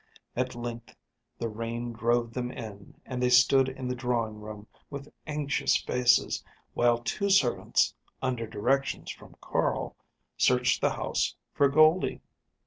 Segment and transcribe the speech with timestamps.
[0.35, 0.95] At length
[1.37, 6.43] the rain drove them in and they stood in the drawing room with anxious faces,
[6.73, 9.95] while two servants, under directions from Carl,
[10.37, 12.21] searched the house for Goldie.